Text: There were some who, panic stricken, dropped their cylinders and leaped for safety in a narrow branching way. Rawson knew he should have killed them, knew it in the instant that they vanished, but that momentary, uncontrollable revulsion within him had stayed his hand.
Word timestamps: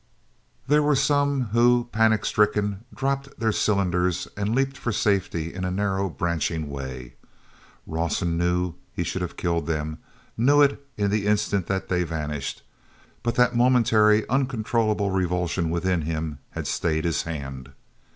There 0.65 0.81
were 0.81 0.95
some 0.95 1.49
who, 1.51 1.87
panic 1.91 2.25
stricken, 2.25 2.85
dropped 2.91 3.39
their 3.39 3.51
cylinders 3.51 4.27
and 4.35 4.55
leaped 4.55 4.75
for 4.75 4.91
safety 4.91 5.53
in 5.53 5.63
a 5.63 5.69
narrow 5.69 6.09
branching 6.09 6.71
way. 6.71 7.13
Rawson 7.85 8.35
knew 8.35 8.73
he 8.95 9.03
should 9.03 9.21
have 9.21 9.37
killed 9.37 9.67
them, 9.67 9.99
knew 10.35 10.59
it 10.63 10.83
in 10.97 11.11
the 11.11 11.27
instant 11.27 11.67
that 11.67 11.87
they 11.87 12.01
vanished, 12.01 12.63
but 13.21 13.35
that 13.35 13.55
momentary, 13.55 14.27
uncontrollable 14.27 15.11
revulsion 15.11 15.69
within 15.69 16.01
him 16.01 16.39
had 16.53 16.65
stayed 16.65 17.05
his 17.05 17.21
hand. 17.21 17.71